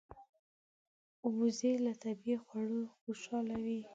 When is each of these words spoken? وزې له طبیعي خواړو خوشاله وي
وزې 1.37 1.73
له 1.85 1.93
طبیعي 2.03 2.37
خواړو 2.43 2.81
خوشاله 3.01 3.55
وي 3.65 3.81